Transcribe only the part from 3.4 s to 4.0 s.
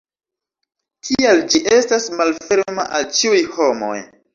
homoj.